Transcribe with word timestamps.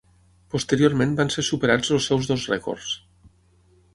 Posteriorment 0.53 1.11
van 1.19 1.29
ser 1.35 1.43
superats 1.49 1.93
els 1.97 2.09
seus 2.11 2.31
dos 2.33 2.45
rècords. 2.53 2.95